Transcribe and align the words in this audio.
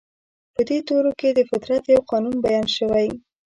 په 0.53 0.61
دې 0.69 0.79
تورو 0.87 1.11
کې 1.19 1.29
د 1.33 1.39
فطرت 1.49 1.83
يو 1.93 2.01
قانون 2.11 2.35
بيان 2.45 2.67
شوی. 2.77 3.07